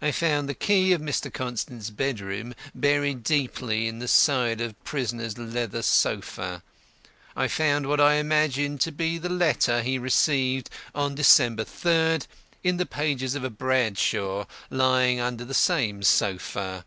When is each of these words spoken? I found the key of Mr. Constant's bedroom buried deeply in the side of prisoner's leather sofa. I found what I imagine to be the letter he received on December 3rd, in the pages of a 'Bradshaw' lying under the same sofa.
I 0.00 0.12
found 0.12 0.48
the 0.48 0.54
key 0.54 0.94
of 0.94 1.02
Mr. 1.02 1.30
Constant's 1.30 1.90
bedroom 1.90 2.54
buried 2.74 3.22
deeply 3.22 3.86
in 3.86 3.98
the 3.98 4.08
side 4.08 4.62
of 4.62 4.82
prisoner's 4.82 5.36
leather 5.36 5.82
sofa. 5.82 6.62
I 7.36 7.48
found 7.48 7.86
what 7.86 8.00
I 8.00 8.14
imagine 8.14 8.78
to 8.78 8.90
be 8.90 9.18
the 9.18 9.28
letter 9.28 9.82
he 9.82 9.98
received 9.98 10.70
on 10.94 11.14
December 11.16 11.66
3rd, 11.66 12.26
in 12.64 12.78
the 12.78 12.86
pages 12.86 13.34
of 13.34 13.44
a 13.44 13.50
'Bradshaw' 13.50 14.46
lying 14.70 15.20
under 15.20 15.44
the 15.44 15.52
same 15.52 16.02
sofa. 16.02 16.86